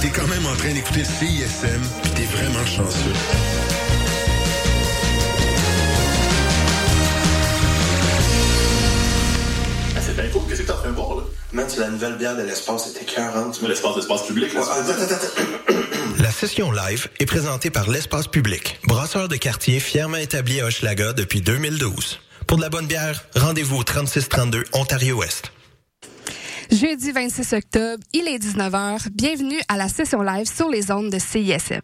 [0.00, 3.12] t'es quand même en train d'écouter CISM, puis t'es vraiment chanceux.
[9.94, 10.42] Ah, c'est bien cool.
[10.48, 11.22] Qu'est-ce que t'es en train de voir, là?
[11.52, 13.58] Man, c'est la nouvelle bière de l'espace, c'était écœurante.
[13.60, 14.60] Mais l'espace, l'espace public, là.
[14.60, 15.74] Ouais, attends, attends, attends.
[16.18, 21.12] La session live est présentée par l'Espace Public, brasseur de quartier fièrement établi à Hochelaga
[21.12, 22.20] depuis 2012.
[22.46, 25.52] Pour de la bonne bière, rendez-vous au 3632 Ontario-Ouest.
[26.70, 29.08] Jeudi 26 octobre, il est 19h.
[29.10, 31.80] Bienvenue à la session live sur les ondes de CISM.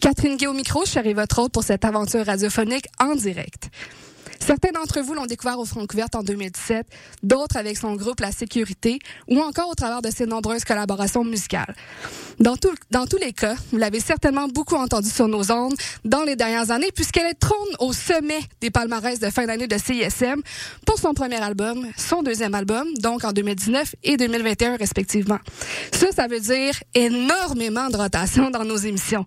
[0.00, 3.70] Catherine au micro, je serai votre hôte pour cette aventure radiophonique en direct.
[4.46, 6.86] Certains d'entre vous l'ont découvert au Francouverte en 2017,
[7.22, 11.74] d'autres avec son groupe La Sécurité ou encore au travers de ses nombreuses collaborations musicales.
[12.40, 12.54] Dans,
[12.90, 16.70] dans tous les cas, vous l'avez certainement beaucoup entendu sur nos ondes dans les dernières
[16.70, 20.42] années puisqu'elle est trône au sommet des palmarès de fin d'année de CISM
[20.84, 25.38] pour son premier album, son deuxième album, donc en 2019 et 2021 respectivement.
[25.90, 29.24] Ça, ça veut dire énormément de rotation dans nos émissions.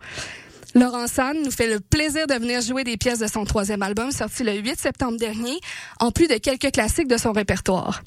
[0.77, 4.11] Laurent San nous fait le plaisir de venir jouer des pièces de son troisième album
[4.11, 5.59] sorti le 8 septembre dernier,
[5.99, 8.03] en plus de quelques classiques de son répertoire.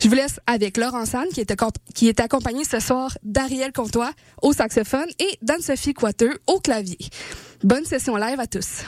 [0.00, 1.52] Je vous laisse avec Laurent San qui est,
[1.96, 6.98] qui est accompagné ce soir d'Ariel Comtois au saxophone et d'Anne-Sophie Coiteux au clavier.
[7.64, 8.84] Bonne session live à tous.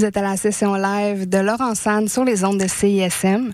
[0.00, 3.52] Vous êtes à la session live de Laurent Sanne sur les ondes de CISM.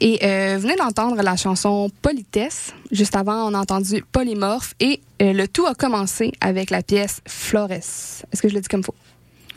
[0.00, 2.72] Et euh, vous venez d'entendre la chanson Politesse.
[2.92, 4.74] Juste avant, on a entendu Polymorphe.
[4.78, 7.72] Et euh, le tout a commencé avec la pièce Flores.
[7.72, 8.94] Est-ce que je le dis comme faut?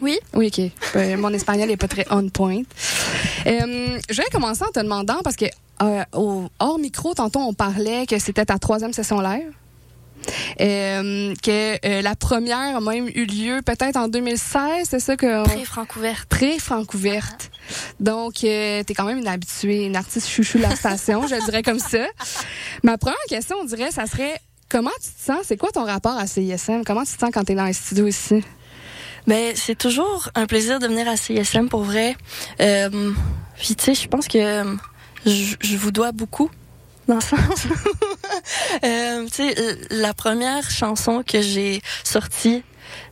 [0.02, 0.18] Oui.
[0.34, 0.72] Oui, OK.
[0.96, 2.64] Euh, mon espagnol n'est pas très on point.
[3.46, 5.46] Euh, je vais commencer en te demandant, parce que
[5.84, 9.52] euh, au, hors micro, tantôt, on parlait que c'était ta troisième session live.
[10.60, 15.44] Euh, que euh, la première a même eu lieu peut-être en 2016, c'est ça que...
[15.44, 16.28] Pré-Francouverte.
[16.30, 17.52] Pré-Francouverte.
[18.00, 21.46] Donc, euh, t'es quand même une habituée, une artiste chouchou de la station, je le
[21.46, 22.06] dirais comme ça.
[22.84, 25.46] Ma première question, on dirait, ça serait, comment tu te sens?
[25.46, 26.84] C'est quoi ton rapport à CISM?
[26.86, 28.44] Comment tu te sens quand t'es dans les studios ici?
[29.28, 32.16] Ben, c'est toujours un plaisir de venir à CISM pour vrai.
[32.62, 33.12] Euh,
[33.58, 34.64] puis, tu sais, je pense que
[35.26, 36.50] je vous dois beaucoup.
[37.08, 37.40] Dans le sens.
[38.84, 42.64] euh, tu sais, euh, la première chanson que j'ai sortie,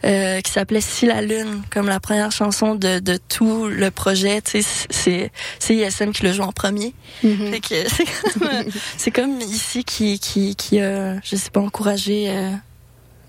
[0.03, 4.41] euh, qui s'appelait Si la lune, comme la première chanson de, de tout le projet,
[4.41, 6.93] tu sais, c'est c'est ISM qui le joue en premier.
[7.21, 7.27] Que
[8.97, 12.29] c'est comme, ici qui qui qui euh, je sais pas encouragé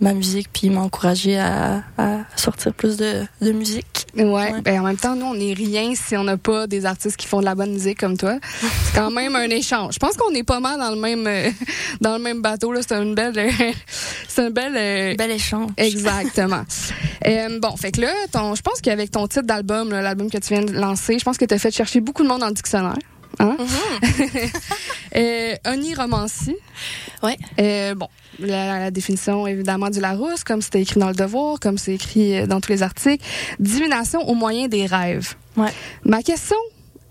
[0.01, 4.07] ma musique puis m'a encouragé à, à sortir plus de, de musique.
[4.17, 4.25] Ouais.
[4.25, 4.61] Ouais.
[4.63, 7.27] Ben, en même temps, nous, on n'est rien si on n'a pas des artistes qui
[7.27, 8.39] font de la bonne musique comme toi.
[8.61, 9.95] C'est quand même un échange.
[9.95, 11.51] Je pense qu'on est pas mal dans le même, euh,
[12.01, 12.81] dans le même bateau, là.
[12.87, 13.73] C'est une belle, euh,
[14.29, 15.71] c'est une belle, euh, Bel échange.
[15.77, 16.65] Exactement.
[17.61, 20.65] Bon, fait que là, ton, je pense qu'avec ton titre d'album, l'album que tu viens
[20.65, 22.97] de lancer, je pense que tu as fait chercher beaucoup de monde dans le dictionnaire.
[23.39, 23.57] Hein?
[25.17, 26.57] euh, Oni Romancy.
[27.23, 27.37] Ouais.
[27.61, 31.79] Euh, bon, la, la définition évidemment du Larousse, comme c'était écrit dans le Devoir, comme
[31.79, 33.25] c'est écrit euh, dans tous les articles.
[33.59, 35.35] Divination au moyen des rêves.
[35.57, 35.73] Ouais.
[36.05, 36.57] Ma question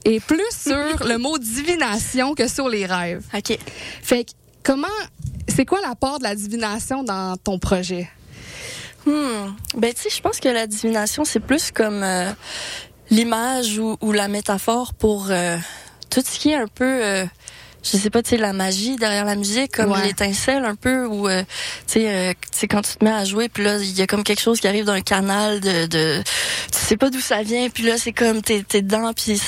[0.03, 3.23] est plus sur le mot divination que sur les rêves.
[3.33, 3.57] OK.
[4.01, 4.31] Fait que
[4.63, 4.87] comment,
[5.47, 8.09] c'est quoi l'apport de la divination dans ton projet?
[9.05, 9.53] Hmm.
[9.77, 12.31] Ben, tu sais, je pense que la divination, c'est plus comme euh,
[13.11, 15.57] l'image ou, ou la métaphore pour euh,
[16.21, 17.25] tout ce qui est un peu, euh,
[17.83, 20.05] je sais pas, tu sais, la magie derrière la musique, comme Ouais.
[20.07, 21.43] l'étincelle un peu, ou, euh,
[21.87, 22.33] tu sais, euh,
[22.69, 24.67] quand tu te mets à jouer, puis là, il y a comme quelque chose qui
[24.67, 26.23] arrive d'un canal de, de
[26.71, 29.39] tu sais pas d'où ça vient, puis là, c'est comme, t'es t'es dedans, puis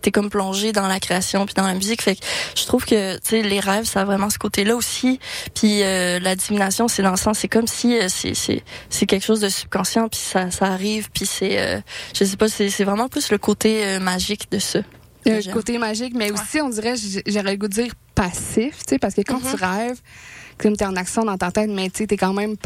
[0.00, 2.00] t'es comme plongé dans la création, puis dans la musique.
[2.02, 2.22] Fait que
[2.56, 5.20] je trouve que, tu sais, les rêves, ça a vraiment ce côté-là aussi.
[5.54, 9.04] Puis euh, la divination, c'est dans le sens, c'est comme si euh, c'est c'est c'est
[9.06, 11.78] quelque chose de subconscient, puis ça ça arrive, puis c'est, euh,
[12.18, 14.78] je sais pas, c'est c'est vraiment plus le côté magique de ça.
[15.26, 15.54] Le j'aime.
[15.54, 16.94] côté magique, mais aussi, on dirait,
[17.26, 20.00] j'aurais le goût de dire passif, tu sais, parce que quand tu rêves,
[20.58, 22.56] comme t'es en action dans ta tête, mais tu sais, t'es quand même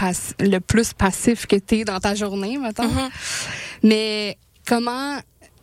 [0.40, 2.90] le plus passif que t'es dans ta journée, mettons.
[3.82, 5.16] Mais comment,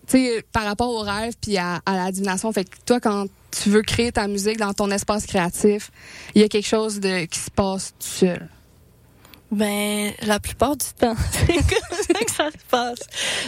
[0.08, 3.26] tu sais, par rapport au rêve puis à, à la divination, fait que toi, quand
[3.52, 5.92] tu veux créer ta musique dans ton espace créatif,
[6.36, 8.48] il y a quelque chose de qui se passe tout seul?
[9.52, 13.00] Ben, la plupart du temps, c'est comme ça que ça se passe.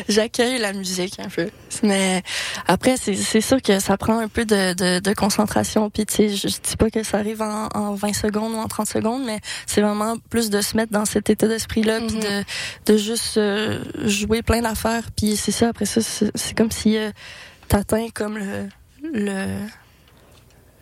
[0.10, 1.50] J'accueille la musique un peu.
[1.81, 2.22] Mais
[2.67, 5.89] après, c'est c'est sûr que ça prend un peu de, de, de concentration.
[5.89, 8.57] Puis, tu sais, je, je dis pas que ça arrive en, en 20 secondes ou
[8.57, 12.19] en 30 secondes, mais c'est vraiment plus de se mettre dans cet état d'esprit-là, puis
[12.19, 12.43] de,
[12.91, 15.10] de juste euh, jouer plein d'affaires.
[15.15, 17.12] Puis c'est ça, après ça, c'est c'est comme si euh,
[17.69, 18.67] t'atteins comme le,
[19.13, 19.48] le,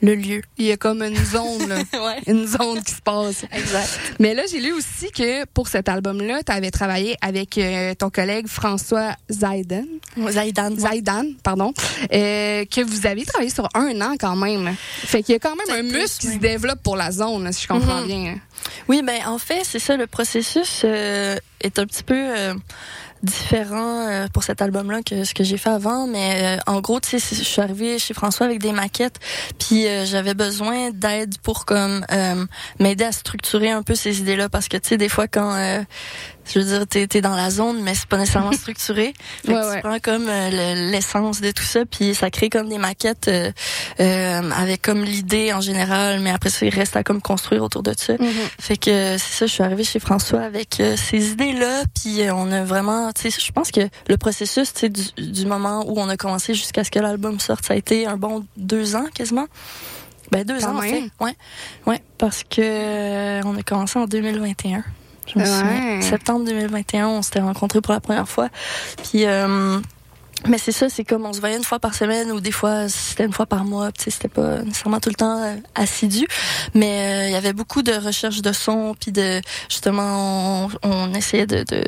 [0.01, 0.41] le lieu.
[0.57, 1.77] Il y a comme une zone, là.
[2.01, 2.19] Ouais.
[2.27, 3.43] une zone qui se passe.
[3.51, 3.99] Exact.
[4.19, 8.09] Mais là, j'ai lu aussi que pour cet album-là, tu avais travaillé avec euh, ton
[8.09, 9.85] collègue François Zaidan.
[10.29, 10.75] Zaidan.
[10.77, 11.73] Zaidan, pardon,
[12.13, 14.73] euh, que vous avez travaillé sur un an quand même.
[14.77, 16.33] Fait qu'il y a quand même un plus, muscle qui oui.
[16.35, 18.07] se développe pour la zone, là, si je comprends Mhm.
[18.07, 18.39] bien.
[18.87, 22.15] Oui, ben en fait, c'est ça, le processus euh, est un petit peu
[23.23, 26.99] différent euh, pour cet album-là que ce que j'ai fait avant, mais euh, en gros,
[26.99, 29.19] tu sais, je suis arrivée chez François avec des maquettes,
[29.59, 32.05] puis euh, j'avais besoin d'aide pour comme
[32.79, 35.55] m'aider à structurer un peu ces idées-là, parce que tu sais, des fois quand
[36.45, 39.13] je veux dire, t'es es dans la zone, mais c'est pas nécessairement structuré.
[39.45, 39.79] Fait que Ouais, tu ouais.
[39.81, 43.51] prends comme euh, le- l'essence de tout ça, puis ça crée comme des maquettes euh,
[43.99, 47.83] euh, avec comme l'idée en général, mais après ça, il reste à comme construire autour
[47.83, 48.13] de ça.
[48.59, 52.33] Fait que c'est ça, je suis arrivée chez François avec euh, ces idées-là, puis euh,
[52.33, 55.83] on a vraiment, tu sais, je pense que le processus, tu sais, du, du moment
[55.87, 58.95] où on a commencé jusqu'à ce que l'album sorte, ça a été un bon deux
[58.95, 59.47] ans quasiment.
[60.31, 61.09] Ben deux Quand ans en même.
[61.19, 61.35] fait, ouais,
[61.87, 64.83] ouais, parce que on a commencé en 2021.
[65.27, 65.49] Je me Ouais.
[65.49, 66.01] souviens.
[66.01, 68.49] Septembre 2021, on s'était rencontrés pour la première fois.
[69.03, 69.79] Puis euh,
[70.47, 72.89] Mais c'est ça, c'est comme on se voyait une fois par semaine ou des fois
[72.89, 73.91] c'était une fois par mois.
[73.91, 76.25] Tu sais, c'était pas nécessairement tout le temps euh, assidu,
[76.73, 81.13] mais euh, il y avait beaucoup de recherches de son, puis de justement on, on
[81.13, 81.83] essayait de, de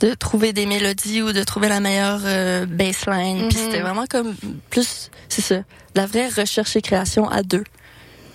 [0.00, 3.48] de trouver des mélodies ou de trouver la meilleure euh, baseline.
[3.48, 3.64] Puis Mhm.
[3.64, 4.34] c'était vraiment comme
[4.68, 5.60] plus, c'est ça,
[5.94, 7.64] la vraie recherche et création à deux.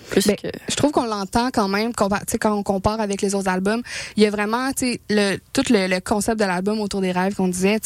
[0.10, 2.10] Plus Ben, que Je trouve qu'on l'entend quand même, quand
[2.45, 3.81] on compare avec les autres albums.
[4.15, 4.69] Il y a vraiment,
[5.10, 7.79] le, tout le, le concept de l'album autour des rêves qu'on disait,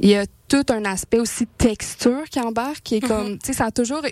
[0.00, 3.52] il y a tout un aspect aussi texture qui embarque, qui est comme, tu sais,
[3.52, 4.02] ça a toujours,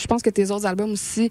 [0.00, 1.30] je pense que tes autres albums aussi,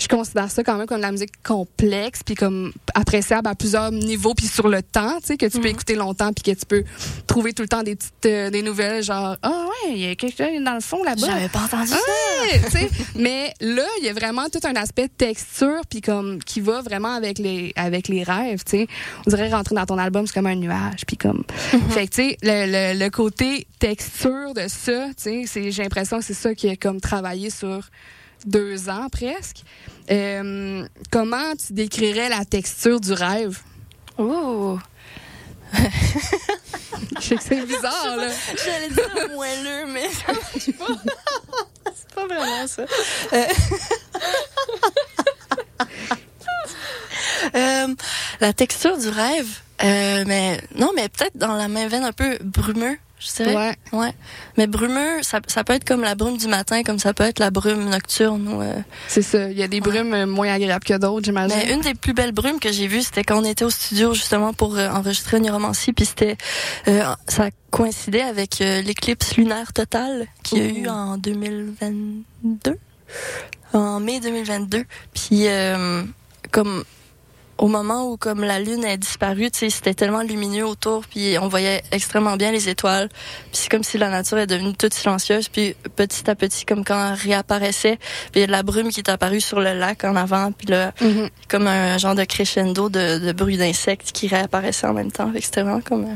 [0.00, 3.92] je considère ça quand même comme de la musique complexe, puis comme appréciable à plusieurs
[3.92, 6.66] niveaux, puis sur le temps, tu sais, que tu peux écouter longtemps, puis que tu
[6.66, 6.84] peux
[7.26, 10.14] trouver tout le temps des petites, euh, des nouvelles, genre, ah ouais, il y a
[10.14, 11.26] quelqu'un dans le fond là-bas.
[11.26, 11.96] j'avais pas entendu ça.
[11.96, 16.82] Ouais, mais là, il y a vraiment tout un aspect texture puis comme qui va
[16.82, 18.86] vraiment avec les avec les rêves, tu sais.
[19.26, 21.44] On dirait rentrer dans ton album c'est comme un nuage puis comme
[21.90, 26.18] fait que tu sais le, le, le côté texture de ça, tu sais, j'ai l'impression
[26.18, 27.88] que c'est ça qui est comme travaillé sur
[28.46, 29.62] deux ans presque.
[30.10, 33.60] Euh, comment tu décrirais la texture du rêve?
[34.18, 34.78] Oh,
[37.20, 38.28] Je sais que c'est bizarre là.
[38.62, 40.86] j'allais dire moelleux, mais ça marche pas.
[41.94, 42.84] c'est pas vraiment ça.
[43.32, 43.44] Euh,
[47.54, 47.88] Euh,
[48.40, 49.48] la texture du rêve,
[49.82, 53.76] mais non, mais peut-être dans la même veine un peu brumeux, je dirais.
[53.92, 53.98] Ouais.
[53.98, 54.12] Ouais.
[54.56, 57.38] Mais brumeux, ça, ça peut être comme la brume du matin, comme ça peut être
[57.38, 58.48] la brume nocturne.
[58.60, 61.56] Euh, C'est ça, il y a des brumes euh, moins agréables que d'autres, j'imagine.
[61.56, 64.14] Mais une des plus belles brumes que j'ai vues, c'était quand on était au studio
[64.14, 66.36] justement pour euh, enregistrer Neuromancie, puis c'était
[66.88, 72.78] euh, ça coïncidait avec l'éclipse lunaire totale qu'il y a eu en 2022,
[73.72, 74.84] en mai 2022.
[75.14, 76.02] Puis euh,
[76.50, 76.84] comme
[77.62, 81.36] au moment où comme la lune est disparue, tu sais, c'était tellement lumineux autour, puis
[81.40, 83.08] on voyait extrêmement bien les étoiles.
[83.08, 86.84] Puis c'est comme si la nature est devenue toute silencieuse, puis petit à petit, comme
[86.84, 87.98] quand elle réapparaissait,
[88.32, 90.50] puis il y a de la brume qui est apparue sur le lac en avant,
[90.50, 91.28] puis là, Mhm.
[91.48, 95.30] comme un genre de crescendo de, de bruit d'insectes qui réapparaissaient en même temps.
[95.32, 96.04] Fait que c'était vraiment comme...
[96.06, 96.14] euh,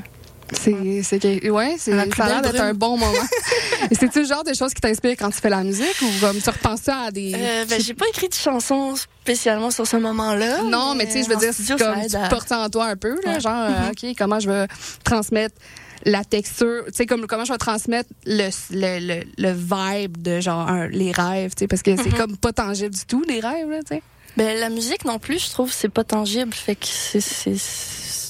[0.52, 3.12] C'est, c'est ouais, c'est, ça a l'air d'être un bon moment.
[3.90, 6.40] Et c'est-tu le genre de choses qui t'inspirent quand tu fais la musique ou comme
[6.40, 7.32] tu repenses à des.
[7.34, 10.62] Euh, ben, j'ai pas écrit de chanson spécialement sur ce moment-là.
[10.62, 12.96] non, mais tu sais, je veux dire, studio, comme tu à- portes en toi un
[12.96, 13.40] peu, là, Ouais.
[13.40, 14.66] genre, euh, OK, comment je vais
[15.04, 15.56] transmettre
[16.04, 20.38] la texture, tu sais, comme comment je vais transmettre le, le, le, le vibe de
[20.40, 22.16] genre un- les rêves, tu sais, parce que c'est Mm-hmm.
[22.16, 24.02] comme pas tangible du tout, les rêves, là, tu sais.
[24.36, 26.52] Ben, la musique non plus, je trouve, c'est pas tangible.
[26.52, 27.20] Fait que c'est-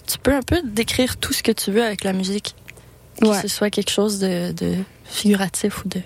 [0.07, 2.55] tu peux un peu décrire tout ce que tu veux avec la musique?
[3.21, 3.41] Que Ouais.
[3.43, 6.01] ce soit quelque chose de, de figuratif ou de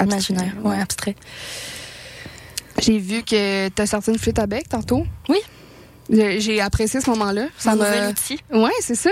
[0.00, 1.16] imaginaire, ouais, abstrait.
[2.80, 5.06] J'ai vu que tu as sorti une flûte à bec tantôt.
[5.28, 5.38] Oui.
[6.10, 7.46] J'ai apprécié ce moment-là.
[7.64, 8.38] M'a- nouvel outil.
[8.52, 9.10] Ouais, c'est ça.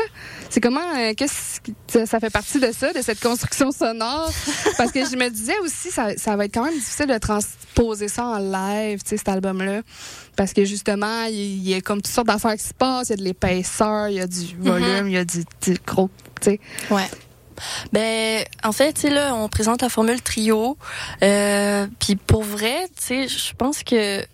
[0.51, 4.31] C'est comment, euh, qu'est-ce qui- ça, ça fait partie de ça, de cette construction sonore?
[4.77, 8.09] Parce que je me disais aussi, ça, ça va être quand même difficile de transposer
[8.09, 9.81] ça en live, tu sais, cet album-là.
[10.37, 13.09] Parce que justement, il y, a comme toutes sortes d'affaires qui se passent.
[13.09, 15.77] Il y a de l'épaisseur, il y a du volume, il y a du, du
[15.87, 16.09] gros,
[16.41, 16.61] tu sais.
[16.91, 17.09] Ouais.
[17.93, 20.77] Ben, en fait, tu sais, là, on présente la formule trio.
[21.23, 24.25] Euh, Puis pour vrai, tu sais, je pense que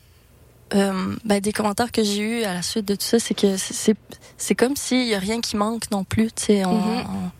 [0.75, 3.57] euh, ben, des commentaires que j'ai eus à la suite de tout ça, c'est que
[3.57, 6.27] c'est- comme s'il y a rien qui manque non plus.
[6.33, 7.05] Tu sais, on, Mhm.
[7.09, 7.31] on-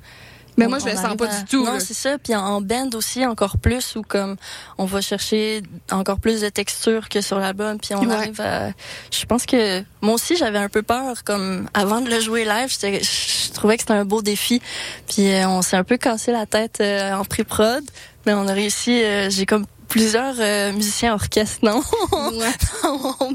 [0.59, 1.65] Mais on- moi, je le sens pas à- du tout.
[1.65, 2.19] Non, c'est ça.
[2.19, 4.37] Puis en, band aussi, encore plus, où comme
[4.77, 7.79] on va chercher encore plus de texture que sur l'album.
[7.79, 8.15] Puis on Ouais.
[8.15, 8.71] arrive à...
[9.11, 11.25] Je pense que moi aussi, j'avais un peu peur.
[11.25, 14.61] Comme avant de le jouer live, je trouvais que c'était un beau défi.
[15.09, 17.85] Puis euh, on s'est un peu cassé la tête euh, en pré-prod.
[18.27, 19.03] Mais on a réussi.
[19.03, 21.83] euh, J'ai comme plusieurs euh, musiciens orchestres, non?
[22.33, 23.35] Ouais.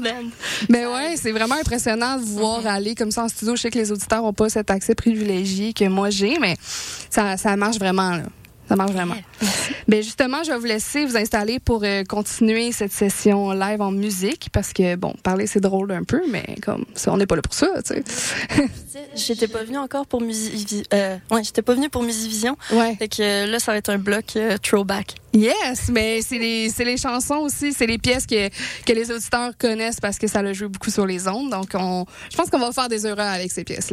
[0.68, 3.56] Mais ouais, c'est vraiment impressionnant de voir aller comme ça en studio.
[3.56, 6.56] Je sais que les auditeurs n'ont pas cet accès privilégié que moi j'ai, mais
[7.10, 8.22] ça, ça marche vraiment, là.
[8.68, 9.16] Ça marche vraiment.
[9.88, 13.90] Ben justement, je vais vous laisser vous installer pour euh, continuer cette session live en
[13.90, 17.36] musique parce que bon, parler c'est drôle un peu, mais comme ça, on n'est pas
[17.36, 18.68] là pour ça, tu sais.
[19.14, 20.82] J'étais pas venue encore pour Musivision.
[20.92, 22.56] Euh, ouais, j'étais pas venue pour Musivision.
[22.72, 22.94] Ouais.
[22.96, 25.14] Fait que euh, là, ça va être un bloc euh, throwback.
[25.32, 30.00] Yes, mais c'est les les chansons aussi, c'est les pièces que que les auditeurs connaissent
[30.00, 31.50] parce que ça le joue beaucoup sur les ondes.
[31.50, 33.90] Donc on, je pense qu'on va faire des heureux avec ces pièces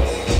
[0.00, 0.37] là.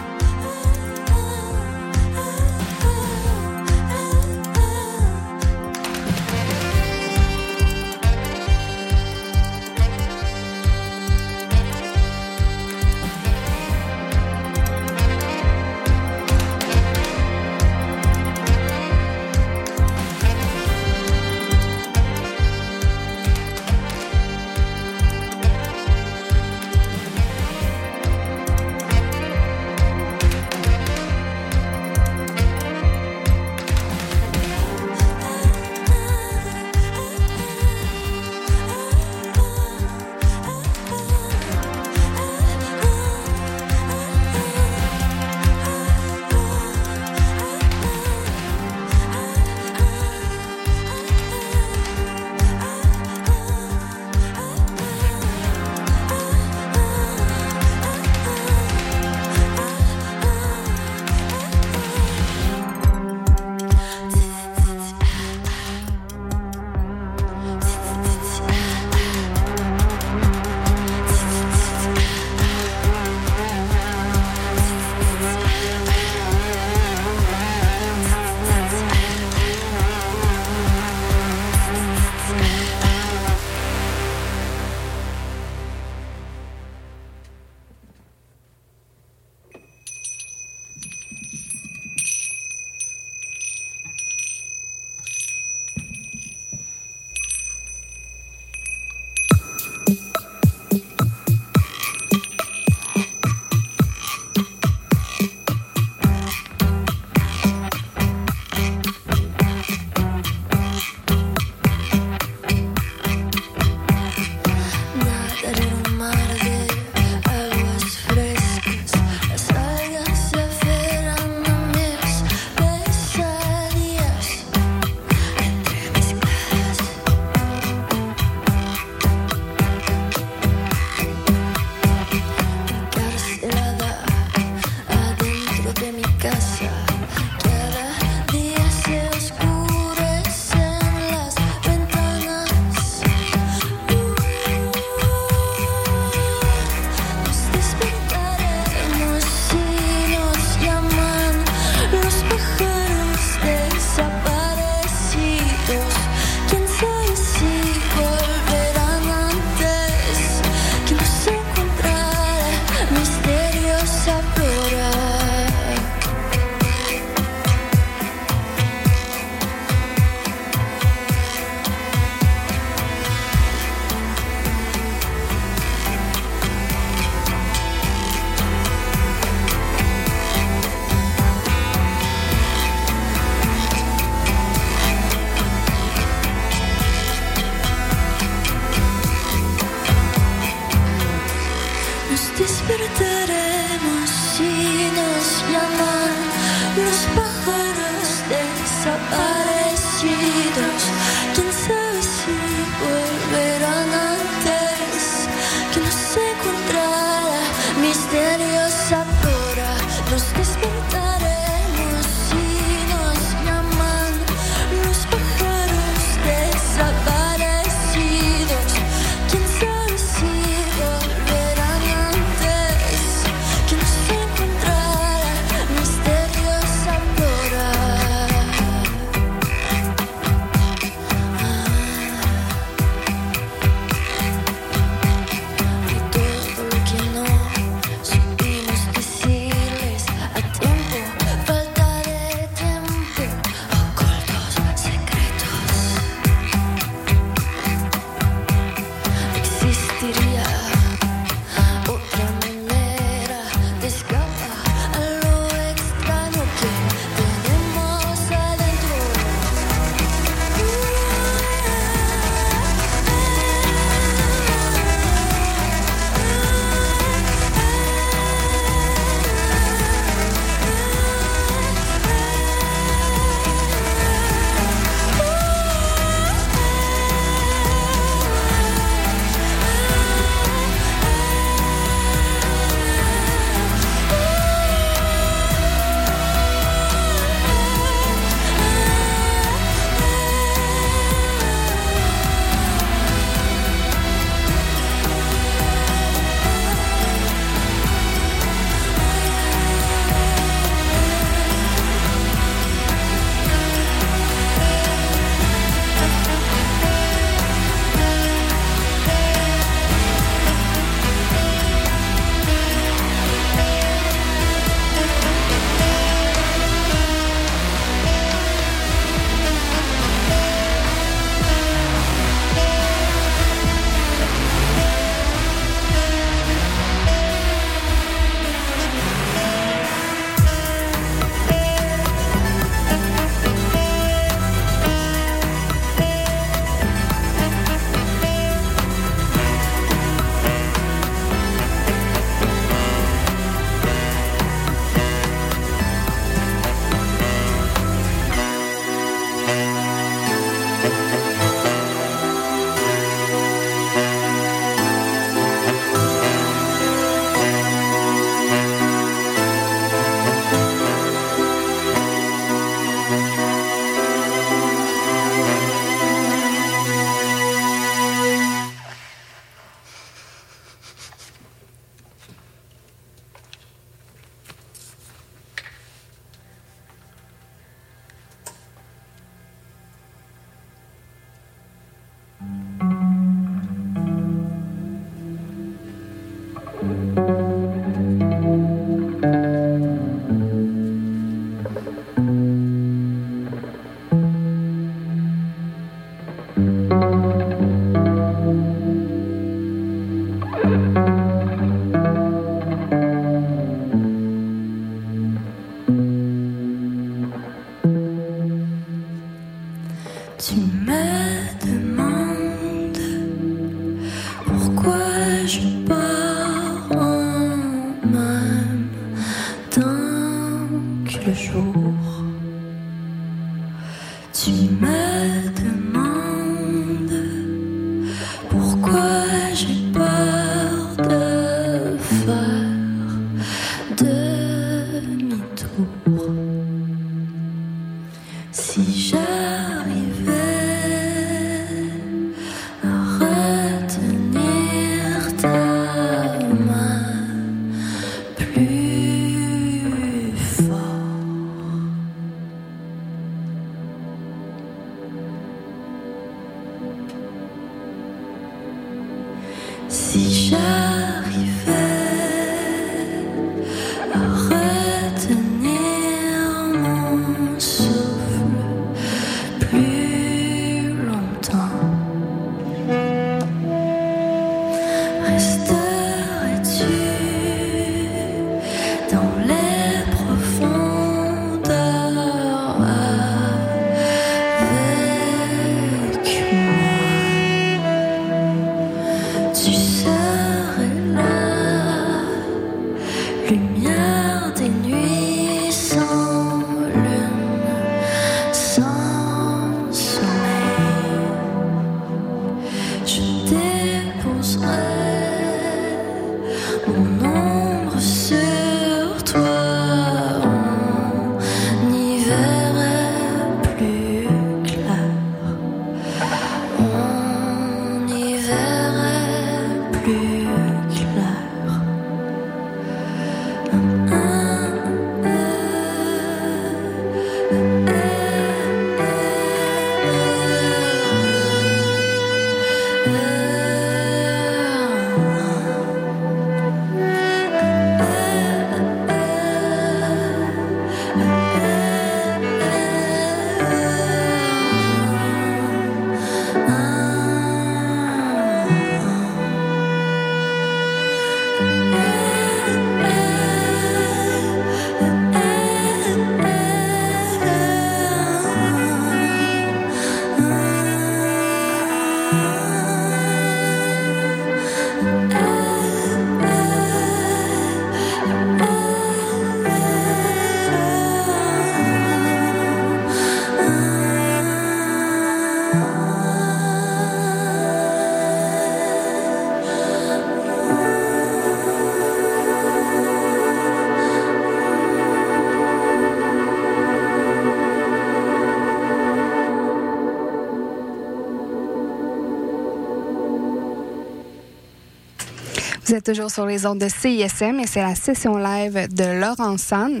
[595.92, 599.58] Vous êtes toujours sur les ondes de CISM et c'est la session live de Laurent
[599.58, 600.00] San.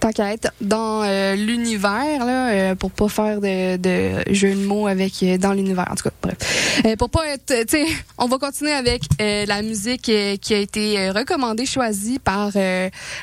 [0.00, 4.88] Tant qu'à être dans euh, l'univers, là, euh, pour pas faire de, jeu de mots
[4.88, 5.86] avec euh, dans l'univers.
[5.92, 6.82] En tout cas, bref.
[6.84, 7.86] Euh, pour pas être, tu sais,
[8.18, 12.50] on va continuer avec la musique qui a été recommandée, choisie par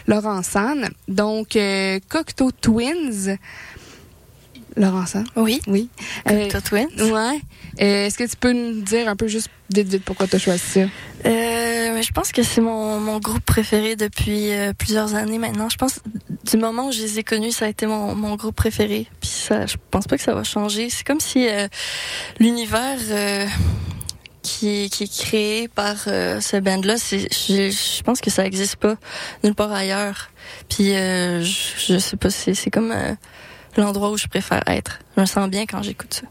[0.07, 0.87] Laurent San.
[1.09, 1.57] Donc,
[2.07, 3.35] Cocteau Twins.
[4.77, 5.25] Laurent San.
[5.35, 5.61] Oui.
[5.67, 5.89] Oui.
[6.29, 6.87] Euh, Twins.
[6.99, 7.39] Ouais.
[7.81, 10.39] Euh, Est-ce que tu peux nous dire un peu juste vite vite pourquoi tu as
[10.39, 10.79] choisi ça?
[10.81, 10.87] Euh,
[11.93, 15.69] mais je pense que c'est mon, mon groupe préféré depuis euh, plusieurs années maintenant.
[15.69, 15.99] Je pense
[16.51, 19.07] du moment où je les ai connus, ça a été mon, mon groupe préféré.
[19.21, 20.89] Puis ça, je pense pas que ça va changer.
[20.89, 21.67] C'est comme si euh,
[22.39, 23.45] l'univers euh,
[24.43, 28.45] qui, est- qui est créé par euh, ce band-là, c'est, je, je pense que ça
[28.45, 28.95] existe pas
[29.43, 30.29] nulle part ailleurs.
[30.69, 33.13] Puis euh, je, je sais pas, c'est, c'est comme euh,
[33.81, 34.99] l'endroit où je préfère être.
[35.15, 36.27] Je me sens bien quand j'écoute ça.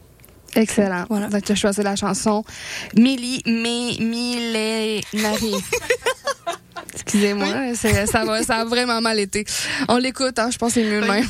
[0.59, 1.05] Excellent.
[1.09, 1.27] Voilà.
[1.27, 2.43] Donc, tu as choisi la chanson
[2.95, 5.55] Millie Me Millenary.
[6.93, 9.45] Excusez-moi, c'est- ça, va, ça a vraiment mal été.
[9.89, 11.25] On l'écoute, hein, je pense que c'est mieux de même.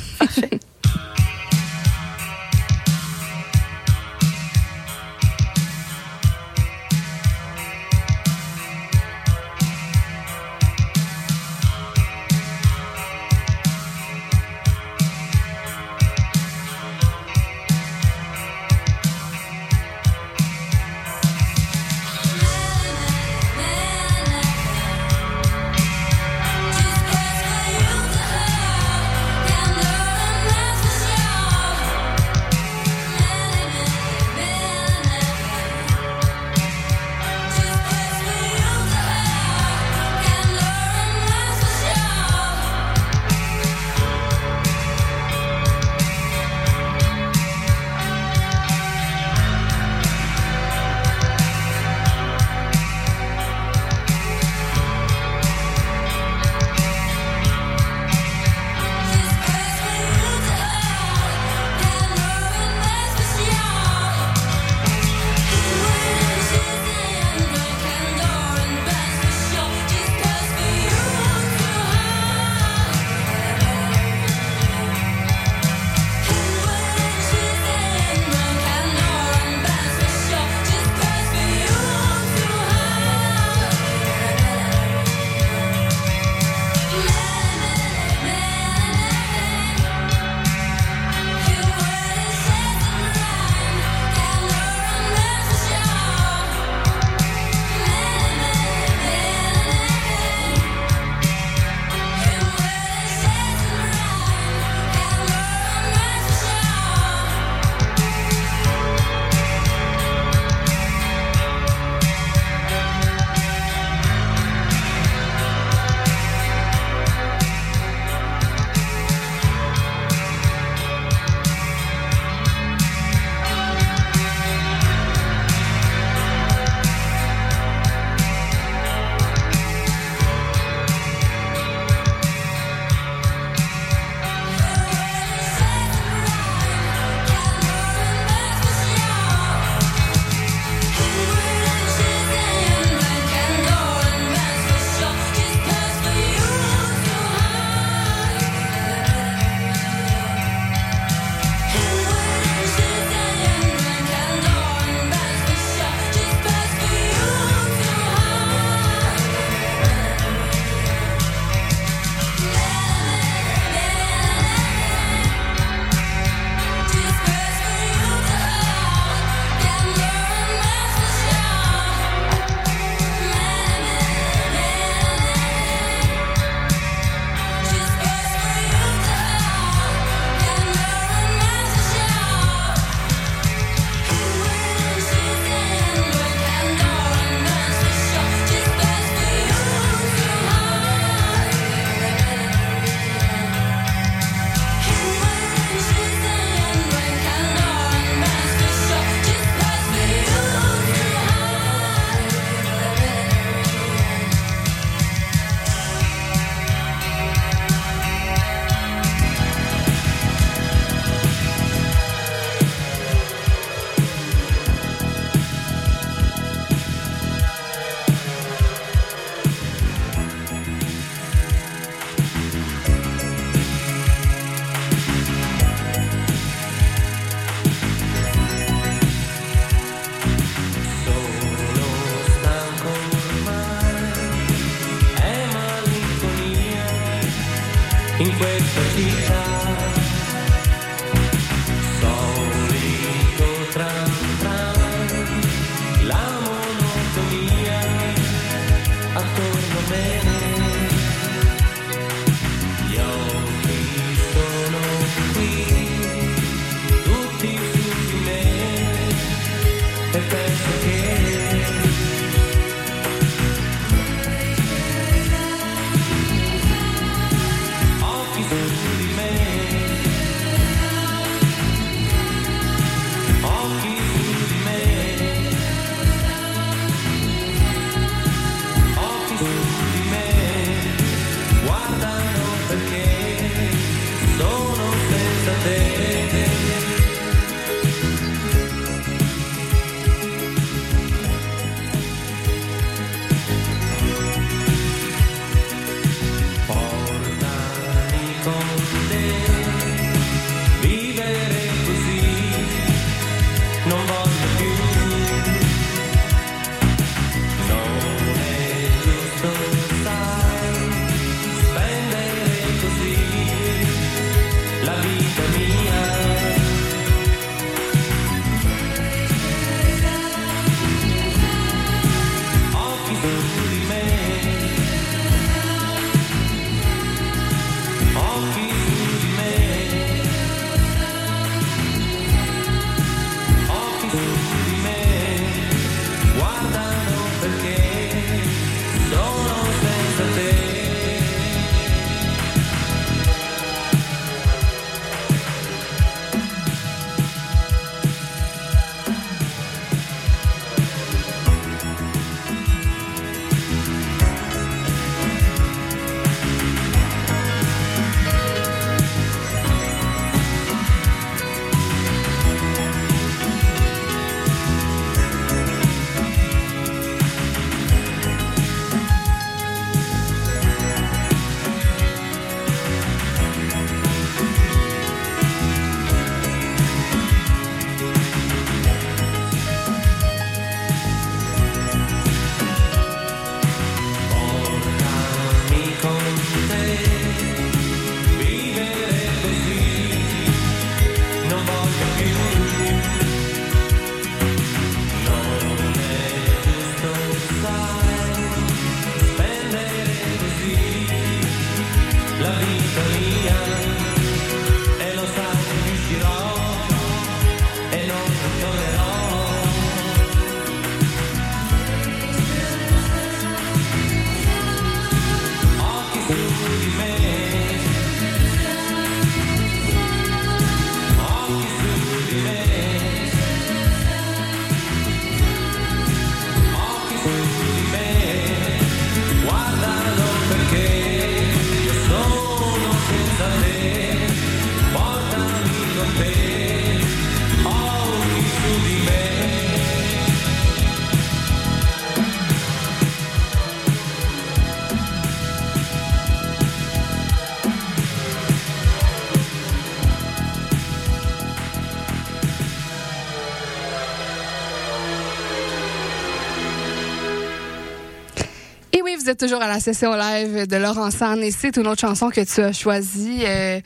[459.26, 462.30] Vous êtes toujours à la session live de Laurent San et c'est une autre chanson
[462.30, 463.80] que tu as choisie euh,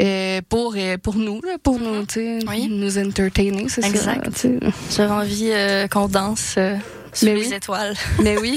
[0.00, 2.68] euh, pour euh, pour nous, là, pour nous, tu sais, Oui.
[2.68, 3.88] nous entertainer, c'est ça?
[3.88, 4.46] Exact.
[4.94, 5.50] J'avais envie
[5.90, 6.56] qu'on danse
[7.12, 7.54] sous Mais les oui.
[7.54, 7.96] étoiles.
[8.22, 8.56] Mais oui.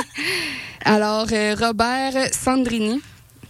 [0.83, 1.25] Alors
[1.59, 3.01] Robert Sandrini.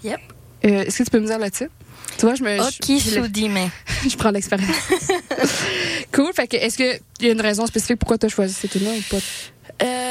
[0.06, 0.20] Yep.
[0.62, 1.72] Est-ce que tu peux me dire le titre?
[2.18, 3.70] Tu vois, je me Ok, je, sous dime.
[4.10, 4.70] je prends l'expérience.
[6.14, 6.32] cool.
[6.34, 8.72] Fait que est-ce que il y a une raison spécifique pourquoi tu as choisi cette
[8.72, 9.18] tune-là ou pas?
[9.84, 10.05] Euh,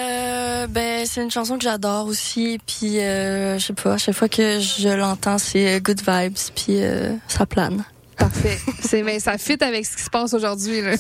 [0.69, 4.29] ben c'est une chanson que j'adore aussi puis euh, je sais pas à chaque fois
[4.29, 7.85] que je l'entends c'est euh, good vibes puis euh, ça plane
[8.17, 8.59] Parfait.
[8.81, 10.93] C'est mais ça fit avec ce qui se passe aujourd'hui là.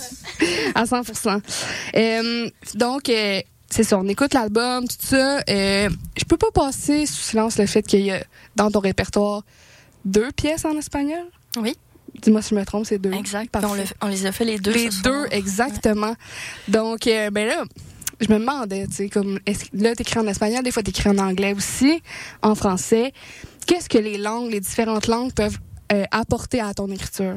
[0.75, 1.41] à 100%
[1.95, 3.41] Euh, Donc euh,
[3.71, 5.41] c'est ça, on écoute l'album, tout ça.
[5.49, 8.23] Euh, je peux pas passer sous silence le fait qu'il y a
[8.57, 9.43] dans ton répertoire
[10.05, 11.25] deux pièces en espagnol?
[11.57, 11.77] oui
[12.23, 13.12] Dis-moi si je me trompe, c'est deux.
[13.12, 15.27] exact on, le- on les a fait les deux Les deux, soir.
[15.33, 16.15] exactement.
[16.69, 17.65] Donc, euh, ben là,
[18.25, 19.39] je me demandais, tu sais, comme,
[19.72, 22.03] là, t'écris en espagnol, des fois t'écris en anglais aussi,
[22.43, 23.12] en français.
[23.66, 25.59] Qu'est-ce que les langues, les différentes langues peuvent
[25.93, 27.37] euh, apporter à ton écriture?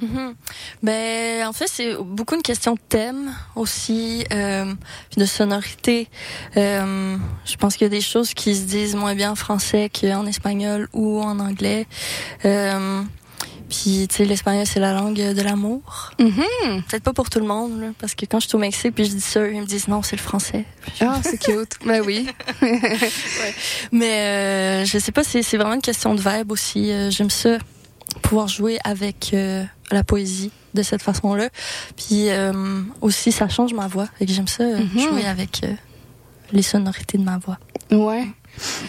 [0.00, 0.34] Mhm.
[0.82, 4.74] Ben, en fait, c'est beaucoup une question de thème aussi, euh,
[5.16, 6.08] de sonorité.
[6.56, 9.88] Euh, je pense qu'il y a des choses qui se disent moins bien en français
[9.88, 11.86] qu'en espagnol ou en anglais.
[12.44, 13.02] Euh,
[13.68, 16.12] puis, tu sais, l'espagnol, c'est la langue de l'amour.
[16.20, 16.82] Mhm.
[16.88, 19.04] Peut-être pas pour tout le monde, là, parce que quand je suis au Mexique, puis
[19.04, 20.64] je dis ça, ils me disent non, c'est le français.
[21.00, 21.72] Ah, c'est cute.
[21.84, 22.28] ben oui.
[23.92, 26.90] Mais euh, je sais pas, c'est vraiment une question de vibe aussi.
[26.90, 27.58] Euh, J'aime ça,
[28.22, 31.48] pouvoir jouer avec euh, la poésie de cette façon-là.
[31.96, 32.52] Puis euh,
[33.00, 34.08] aussi, ça change ma voix.
[34.20, 34.98] Et que j'aime ça, Mhm.
[35.00, 35.62] jouer avec
[36.52, 37.58] les sonorités de ma voix.
[37.90, 38.26] Ouais.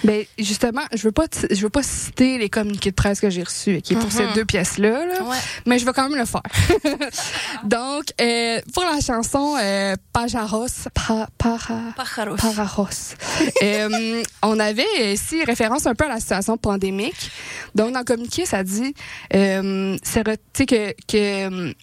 [0.04, 3.44] Ben justement, je veux pas je veux pas citer les communiqués de presse que j'ai
[3.44, 4.12] reçus ok, pour Mhm.
[4.12, 5.38] ces deux pièces là, Ouais.
[5.66, 6.42] mais je vais quand même le faire.
[7.64, 11.94] Donc euh, pour la chanson euh, Pajaros pa, para.
[11.96, 13.16] Pararos.
[13.64, 17.32] Euh, on avait ici référence un peu à la situation pandémique.
[17.76, 18.94] Donc, dans le communiqué, ça dit
[19.36, 20.24] euh, c'est
[20.66, 21.74] que, que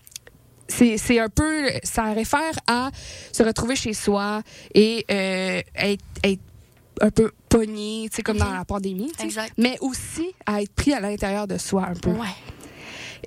[0.69, 2.91] c'est c'est un peu ça réfère à
[3.33, 4.43] se retrouver chez soi
[4.75, 6.41] et euh, être, être
[7.01, 9.13] un peu pogné, tu sais comme dans la pandémie.
[9.21, 9.53] Exact.
[9.59, 12.11] mais aussi à être pris à l'intérieur de soi un peu.
[12.11, 12.29] Ouais.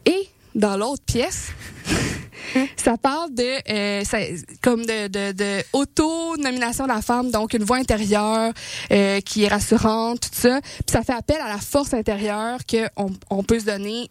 [0.05, 1.49] Et dans l'autre pièce,
[2.77, 4.19] ça parle de euh, ça-
[4.61, 8.53] comme de, de, de auto-nomination de la femme, donc une voix intérieure
[8.91, 10.59] euh, qui est rassurante, tout ça.
[10.61, 12.87] Puis ça fait appel à la force intérieure que
[13.29, 14.09] on, peut se donner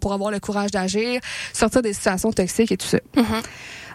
[0.00, 1.20] pour avoir le courage d'agir,
[1.52, 2.98] sortir des situations toxiques et tout ça.
[3.16, 3.42] Mhm.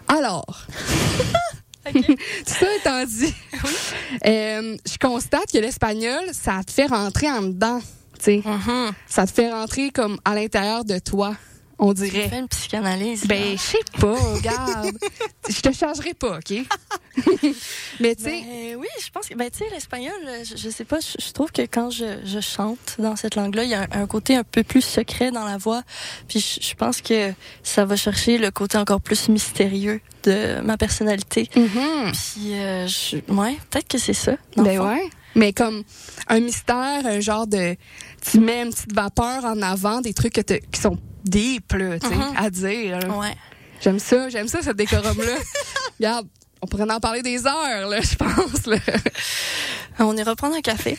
[0.08, 0.44] Alors,
[1.92, 2.16] tout
[2.46, 3.34] ça étant dit,
[4.26, 7.80] euh, je constate que l'espagnol, ça te fait rentrer en dedans,
[8.18, 8.42] tu sais.
[8.44, 8.92] Mhm.
[9.06, 11.34] Ça te fait rentrer comme à l'intérieur de toi,
[11.84, 12.28] on dirait.
[12.28, 13.26] fait une psychanalyse.
[13.26, 14.96] Ben, je sais pas, regarde.
[15.48, 16.52] Je te chargerai pas, OK?
[18.00, 20.12] Mais tu sais, Ben, oui, je pense que ben tu sais l'espagnol,
[20.44, 23.64] je, je sais pas, je, je trouve que quand je, je chante dans cette langue-là,
[23.64, 25.82] il y a un, un côté un peu plus secret dans la voix,
[26.28, 30.76] puis je, je pense que ça va chercher le côté encore plus mystérieux de ma
[30.76, 31.48] personnalité.
[31.56, 32.12] mhm.
[32.12, 34.36] Puis euh, je, ouais, peut-être que c'est ça.
[34.56, 34.88] dans le ben fond.
[34.88, 35.10] ouais.
[35.34, 35.82] Mais comme
[36.28, 37.74] un mystère, un genre de...
[38.30, 42.08] Tu mets une petite vapeur en avant, des trucs que qui sont deep, là, tu
[42.08, 42.34] sais, Mhm.
[42.36, 42.98] à dire.
[43.18, 43.34] Ouais.
[43.80, 45.34] J'aime ça, j'aime ça, ce décorum-là.
[45.98, 46.28] Regarde,
[46.60, 48.66] on pourrait en parler des heures, là, je pense.
[48.66, 48.76] Là.
[49.98, 50.96] On ira prendre un café.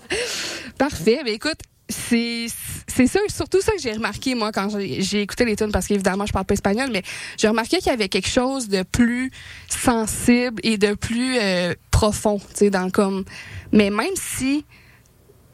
[0.78, 1.20] Parfait.
[1.24, 2.46] Mais écoute, c'est
[2.88, 6.24] c'est ça, surtout ça que j'ai remarqué moi quand j'ai écouté les tunes parce qu'évidemment
[6.26, 7.02] je parle pas espagnol, mais
[7.36, 9.30] j'ai remarqué qu'il y avait quelque chose de plus
[9.68, 13.24] sensible et de plus euh, profond, tu sais, dans le comme.
[13.72, 14.64] Mais même si,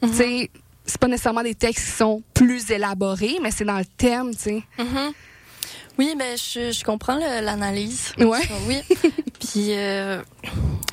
[0.02, 0.50] tu sais,
[0.86, 4.42] c'est pas nécessairement des textes qui sont plus élaborés, mais c'est dans le thème, tu
[4.42, 4.62] sais.
[4.78, 5.12] Mhm.
[5.98, 8.12] Oui, ben je, je comprends l'analyse.
[8.18, 8.40] Ouais.
[8.66, 8.78] Oui.
[9.38, 10.22] Puis, euh,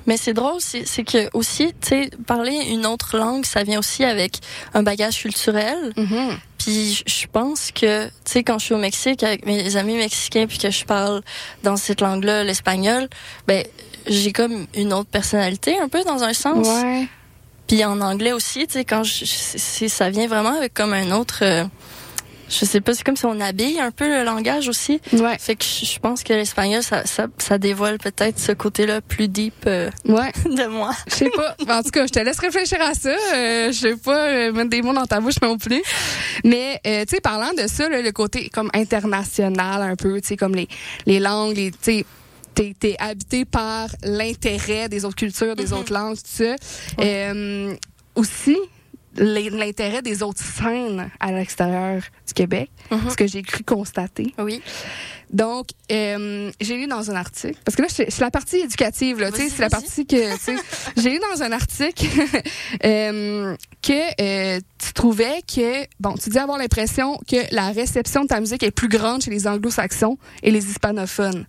[0.06, 4.04] mais c'est drôle, c'est que aussi, tu sais, parler une autre langue, ça vient aussi
[4.04, 4.40] avec
[4.74, 5.94] un bagage culturel.
[5.96, 6.38] Mhm.
[6.58, 9.96] Puis je- je pense que, tu sais, quand je suis au Mexique avec mes amis
[9.96, 11.22] mexicains, puis que je parle
[11.64, 13.08] dans cette langue-là, l'espagnol,
[13.48, 13.66] ben
[14.08, 16.68] j'ai comme une autre personnalité, un peu dans un sens.
[16.68, 17.08] Ouais.
[17.70, 19.24] Puis en anglais aussi, tu sais, quand je,
[19.88, 21.40] ça vient vraiment avec comme un autre.
[21.44, 21.64] euh,
[22.52, 25.00] je sais pas, c'est comme si on habille un peu le langage aussi.
[25.14, 25.38] Ouais.
[25.38, 29.54] Fait que je pense que l'espagnol, ça, ça, ça dévoile peut-être ce côté-là plus deep
[29.68, 30.32] euh, Ouais.
[30.46, 30.90] de moi.
[31.10, 31.56] Je sais pas.
[31.78, 33.12] En tout cas, je te laisse réfléchir à ça.
[33.36, 35.84] Euh, je vais pas euh, mettre des mots dans ta bouche non plus.
[36.44, 40.30] Mais euh, tu sais, parlant de ça, là, le côté comme international un peu, tu
[40.30, 40.68] sais, comme les
[41.06, 42.06] les langues, les, tu sais.
[42.56, 46.56] T'es, t'es habité par l'intérêt des autres cultures, des autres langues, tout ça.
[47.00, 47.74] Euh,
[48.16, 48.58] aussi,
[49.16, 53.10] l'in- l'intérêt des autres scènes à l'extérieur du Québec, Mhm.
[53.10, 54.34] ce que j'ai cru constater.
[54.38, 54.62] Oui.
[55.32, 59.32] Donc, euh, j'ai lu dans un article, parce que là, c'est la partie éducative, là,
[59.32, 60.16] tu sais, c'est la partie que,
[60.98, 62.08] j'ai lu dans un article
[62.84, 68.28] euh, que euh, tu trouvais que, bon, tu dis avoir l'impression que la réception de
[68.28, 71.46] ta musique est plus grande chez les anglo-saxons et les hispanophones.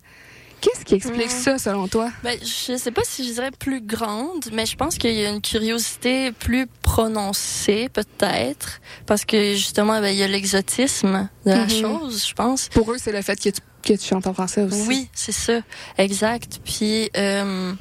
[0.61, 2.11] Qu'est-ce qui explique ça, selon toi?
[2.23, 5.29] Ben, je sais pas si je dirais plus grande, mais je pense qu'il y a
[5.29, 11.65] une curiosité plus prononcée, peut-être, parce que justement, ben, il y a l'exotisme de la
[11.65, 11.69] Mhm.
[11.69, 12.69] chose, je pense.
[12.69, 14.87] Pour eux, c'est le fait que tu, que tu chantes en français aussi.
[14.87, 15.61] Oui, c'est ça,
[15.97, 16.59] exact.
[16.63, 17.73] Puis, euh,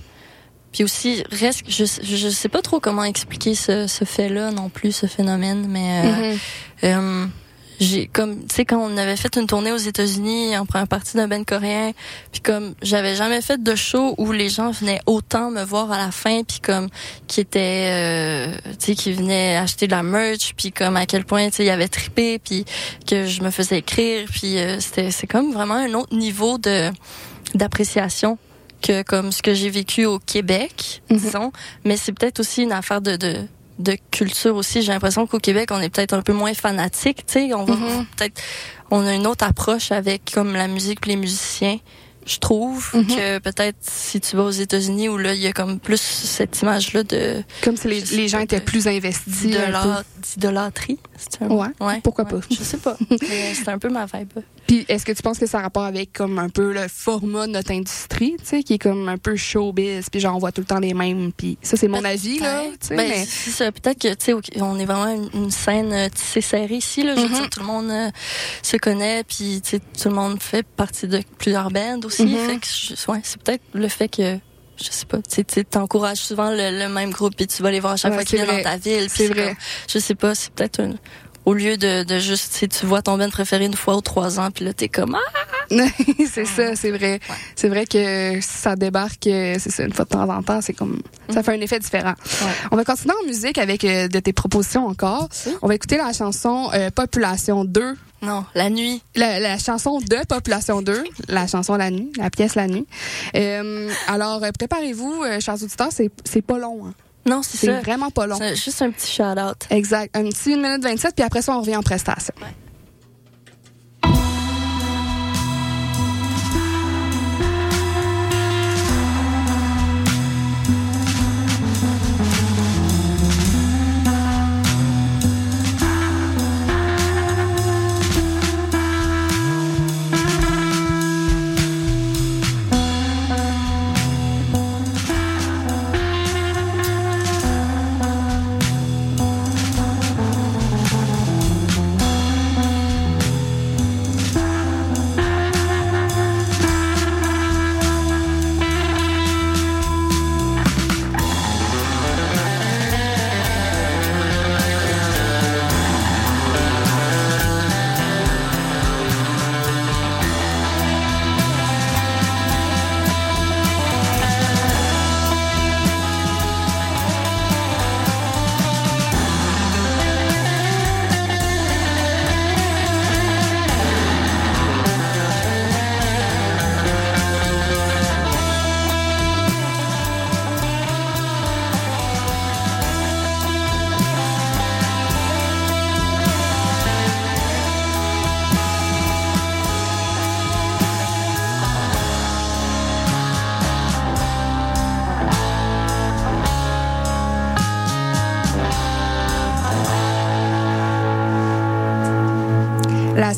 [0.73, 4.93] puis aussi, reste, je, je sais pas trop comment expliquer ce, ce fait-là non plus,
[4.93, 6.39] ce phénomène, mais euh, Mhm.
[6.85, 7.27] euh,
[7.81, 11.17] j'ai comme tu sais quand on avait fait une tournée aux États-Unis en première partie
[11.17, 11.93] d'un band coréen
[12.31, 15.97] puis comme j'avais jamais fait de show où les gens venaient autant me voir à
[15.99, 16.89] la fin puis comme
[17.27, 21.25] qui étaient euh, tu sais qui venaient acheter de la merch puis comme à quel
[21.25, 22.65] point tu sais il y avait trippé puis
[23.07, 26.91] que je me faisais écrire puis euh, c'était c'est comme vraiment un autre niveau de
[27.55, 28.39] d'appréciation
[28.83, 31.17] que comme ce que j'ai vécu au Québec Mhm.
[31.19, 31.53] disons
[31.85, 33.37] mais c'est peut-être aussi une affaire de, de
[33.83, 34.83] de culture aussi.
[34.83, 37.55] J'ai l'impression qu'au Québec, on est peut-être un peu moins fanatique, tu sais.
[37.55, 38.07] On va Mhm.
[38.17, 38.41] peut-être,
[38.91, 41.79] on a une autre approche avec comme la musique, les musiciens.
[42.27, 43.07] Je trouve Mhm.
[43.07, 46.61] que peut-être si tu vas aux États-Unis où là il y a comme plus cette
[46.61, 49.47] image-là de Comme si les, les gens pas, étaient de- plus investis.
[50.35, 50.99] d'idolâtrie.
[51.17, 52.41] C'est un- Ouais, pourquoi pas.
[52.51, 52.97] Je sais pas.
[53.55, 54.33] C'est un peu ma vibe.
[54.67, 57.47] Puis est-ce que tu penses que ça a rapport avec comme un peu le format
[57.47, 60.53] de notre industrie, tu sais, qui est comme un peu showbiz, puis genre on voit
[60.53, 63.73] tout le temps les mêmes, puis ça c'est mon avis là, tu sais, Ben, mais.
[63.73, 67.15] Peut-être que, tu sais, on est vraiment une, une scène euh, tissée serrée ici, là.
[67.17, 67.35] Je veux Mhm.
[67.35, 68.11] dire, tout le monde euh,
[68.63, 72.27] se connaît, puis, tu sais, tout le monde fait partie de plusieurs bands aussi.
[72.27, 72.47] Mhm.
[72.49, 74.39] Fait que, je- ouais, c'est peut-être le fait que,
[74.83, 77.95] je sais pas, tu t'encourages souvent le, le même groupe, puis tu vas les voir
[77.95, 79.09] à chaque Ouais, fois qu'ils viennent dans ta ville.
[79.09, 79.49] C'est vrai.
[79.49, 79.57] comme-
[79.89, 80.93] je sais pas, c'est peut-être un...
[81.47, 84.51] Au lieu de, de juste, tu vois ton band préféré une fois ou trois ans,
[84.51, 85.41] puis là, t'es comme, ah!
[86.31, 87.19] c'est ça, c'est vrai.
[87.57, 90.75] C'est vrai que ça débarque, euh, c'est ça, une fois de temps en temps, c'est
[90.75, 91.01] comme,
[91.31, 92.15] ça fait un effet différent.
[92.43, 92.47] Ouais.
[92.73, 95.29] On va continuer en musique avec euh, de tes propositions encore.
[95.63, 99.03] On va écouter la chanson euh, Population 2 Non, la nuit.
[99.17, 102.87] la, la chanson de Population 2, la chanson La Nuit, la pièce La Nuit.
[103.35, 106.87] Euh, alors, euh, préparez-vous, euh, chers auditeurs, c'est c'est pas long.
[106.87, 106.95] hein.
[107.27, 107.81] Non, c'est C'est ça.
[107.81, 108.37] vraiment pas long.
[108.39, 109.57] C'est juste un petit shout-out.
[109.71, 110.17] Exact.
[110.17, 112.35] Un petit 1 minute 27, puis après ça, on revient en prestation.
[112.41, 112.47] La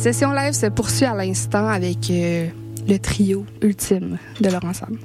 [0.02, 2.48] session live se poursuit à l'instant avec euh,
[2.88, 4.98] le trio ultime de leur ensemble.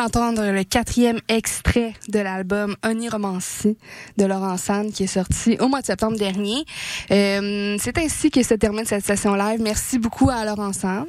[0.00, 3.76] D'entendre le quatrième extrait de l'album Oniromancy
[4.16, 6.64] de Laurent Sand qui est sorti au mois de septembre dernier.
[7.10, 9.60] Euh, c'est ainsi que se termine cette session live.
[9.60, 11.06] Merci beaucoup à Laurent Sand.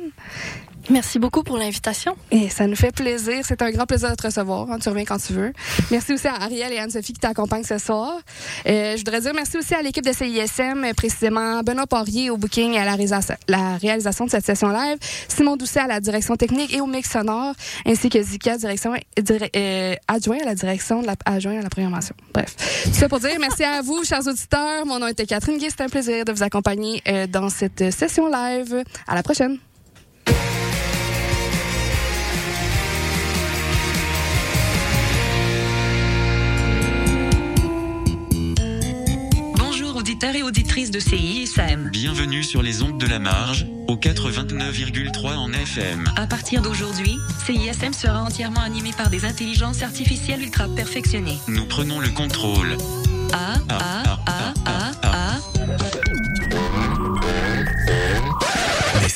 [0.89, 2.15] Merci beaucoup pour l'invitation.
[2.32, 3.39] Et ça nous fait plaisir.
[3.43, 4.69] C'est un grand plaisir de te recevoir.
[4.71, 5.53] Hein, tu reviens quand tu veux.
[5.91, 8.19] Merci aussi à Ariel et Anne-Sophie qui t'accompagnent ce soir.
[8.67, 12.73] Euh, je voudrais dire merci aussi à l'équipe de CISM, précisément Benoît Poirier au booking
[12.73, 12.95] et à la,
[13.77, 17.53] réalisation, de cette session live, Simon Doucet à la direction technique et au mix sonore,
[17.86, 18.55] ainsi que Zika,
[19.55, 22.15] euh, adjoint à la direction de la, adjoint à la programmation.
[22.34, 22.55] Bref.
[22.86, 24.86] Tout ça pour dire merci à vous, chers auditeurs.
[24.86, 25.67] Mon nom était Catherine Guy.
[25.69, 28.84] C'est un plaisir de vous accompagner euh, dans cette session live.
[29.07, 29.57] À la prochaine.
[40.22, 41.89] Auditeurs et auditrices de CISM.
[41.89, 46.03] Bienvenue sur les ondes de la marge, au 89,3 en FM.
[46.15, 51.39] À partir d'aujourd'hui, CISM sera entièrement animé par des intelligences artificielles ultra perfectionnées.
[51.47, 52.78] Nous prenons le contrôle.
[53.34, 55.90] A, A, A, A, A.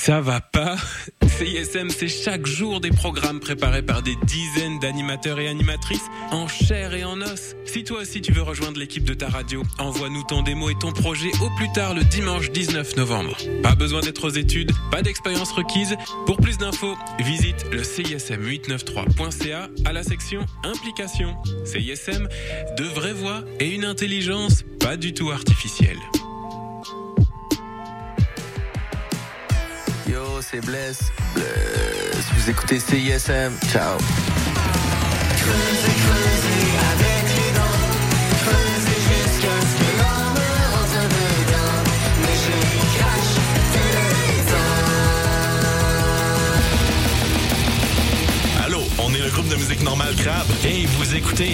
[0.06, 0.76] ça va pas
[1.28, 6.94] CISM, c'est chaque jour des programmes préparés par des dizaines d'animateurs et animatrices en chair
[6.94, 7.56] et en os.
[7.66, 10.92] Si toi aussi tu veux rejoindre l'équipe de ta radio, envoie-nous ton démo et ton
[10.92, 13.36] projet au plus tard le dimanche 19 novembre.
[13.64, 15.98] Pas besoin d'être aux études, pas d'expérience requise.
[16.28, 21.36] Pour plus d'infos, visite le CISM893.ca à la section Implication.
[21.66, 22.28] CISM,
[22.78, 25.98] de vraies voix et une intelligence pas du tout artificielle.
[30.08, 31.00] Yo, c'est Bless.
[31.34, 32.26] Bless.
[32.36, 33.54] Vous écoutez CISM.
[33.72, 33.98] Ciao.
[48.64, 51.44] Allô, on est le groupe de musique normale Crabe et vous écoutez